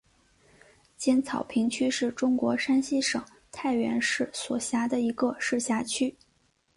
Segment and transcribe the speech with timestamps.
[0.97, 6.17] 尖草坪区是中国山西省太原市所辖的一个市辖区。